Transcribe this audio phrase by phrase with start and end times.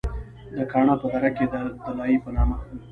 [0.55, 2.57] د کاڼا پۀ دره کښې د “دلائي” پۀ نامه